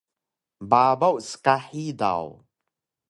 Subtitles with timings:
[0.69, 2.25] Babaw ska hidaw